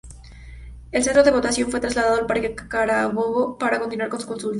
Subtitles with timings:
[0.91, 4.49] El centro de votación fue trasladado a Parque Carabobo para continuar con la consulta.